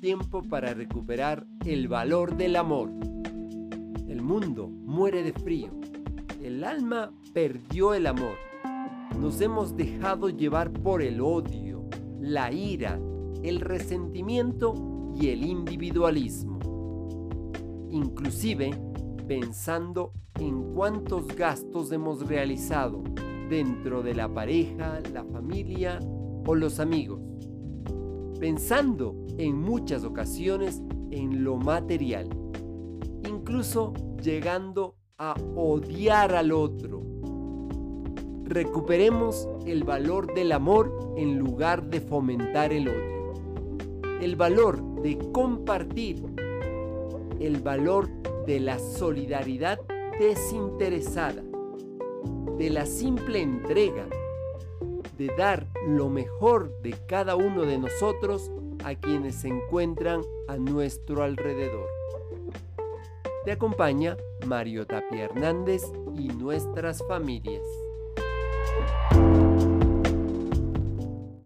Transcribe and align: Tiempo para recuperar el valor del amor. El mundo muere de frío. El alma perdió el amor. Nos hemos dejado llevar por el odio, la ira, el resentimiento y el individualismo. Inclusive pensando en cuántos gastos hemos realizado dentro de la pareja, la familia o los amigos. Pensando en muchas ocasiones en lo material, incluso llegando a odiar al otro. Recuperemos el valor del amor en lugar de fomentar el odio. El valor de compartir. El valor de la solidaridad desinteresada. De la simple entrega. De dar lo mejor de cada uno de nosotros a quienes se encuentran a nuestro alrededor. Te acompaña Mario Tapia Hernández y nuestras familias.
Tiempo 0.00 0.42
para 0.42 0.74
recuperar 0.74 1.46
el 1.64 1.86
valor 1.86 2.36
del 2.36 2.56
amor. 2.56 2.90
El 4.08 4.20
mundo 4.20 4.66
muere 4.66 5.22
de 5.22 5.32
frío. 5.32 5.70
El 6.42 6.64
alma 6.64 7.12
perdió 7.32 7.94
el 7.94 8.08
amor. 8.08 8.34
Nos 9.20 9.40
hemos 9.40 9.76
dejado 9.76 10.28
llevar 10.28 10.72
por 10.72 11.02
el 11.02 11.20
odio, 11.20 11.88
la 12.20 12.50
ira, 12.50 12.98
el 13.44 13.60
resentimiento 13.60 14.74
y 15.14 15.28
el 15.28 15.44
individualismo. 15.44 16.58
Inclusive 17.92 18.72
pensando 19.28 20.14
en 20.40 20.74
cuántos 20.74 21.28
gastos 21.28 21.92
hemos 21.92 22.26
realizado 22.26 23.04
dentro 23.48 24.02
de 24.02 24.16
la 24.16 24.28
pareja, 24.28 24.98
la 25.12 25.22
familia 25.22 26.00
o 26.44 26.56
los 26.56 26.80
amigos. 26.80 27.20
Pensando 28.42 29.14
en 29.38 29.56
muchas 29.60 30.02
ocasiones 30.02 30.82
en 31.12 31.44
lo 31.44 31.58
material, 31.58 32.28
incluso 33.24 33.92
llegando 34.20 34.96
a 35.16 35.36
odiar 35.54 36.34
al 36.34 36.50
otro. 36.50 37.04
Recuperemos 38.42 39.48
el 39.64 39.84
valor 39.84 40.34
del 40.34 40.50
amor 40.50 41.14
en 41.16 41.38
lugar 41.38 41.88
de 41.88 42.00
fomentar 42.00 42.72
el 42.72 42.88
odio. 42.88 43.32
El 44.20 44.34
valor 44.34 45.00
de 45.02 45.18
compartir. 45.30 46.24
El 47.38 47.60
valor 47.60 48.08
de 48.44 48.58
la 48.58 48.80
solidaridad 48.80 49.78
desinteresada. 50.18 51.44
De 52.58 52.70
la 52.70 52.86
simple 52.86 53.40
entrega. 53.40 54.08
De 55.22 55.28
dar 55.36 55.68
lo 55.86 56.08
mejor 56.08 56.82
de 56.82 56.96
cada 57.06 57.36
uno 57.36 57.62
de 57.62 57.78
nosotros 57.78 58.50
a 58.84 58.96
quienes 58.96 59.36
se 59.36 59.46
encuentran 59.46 60.20
a 60.48 60.56
nuestro 60.56 61.22
alrededor. 61.22 61.86
Te 63.44 63.52
acompaña 63.52 64.16
Mario 64.48 64.84
Tapia 64.84 65.26
Hernández 65.26 65.84
y 66.18 66.26
nuestras 66.26 67.06
familias. 67.06 67.62